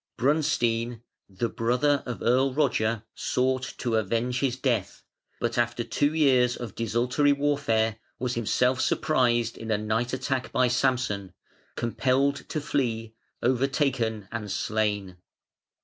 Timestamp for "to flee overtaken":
12.49-14.27